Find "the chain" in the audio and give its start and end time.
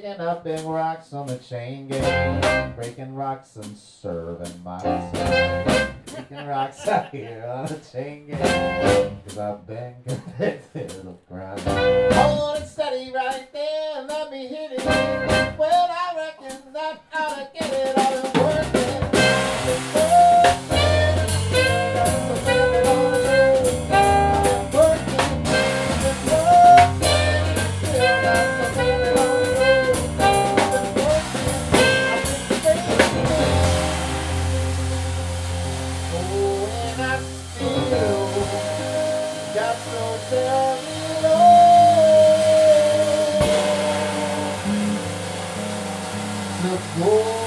1.26-1.88, 7.66-8.28